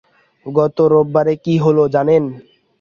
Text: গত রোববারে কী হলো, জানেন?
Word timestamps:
গত 0.45 0.77
রোববারে 0.91 1.33
কী 1.45 1.53
হলো, 1.63 1.83
জানেন? 1.95 2.23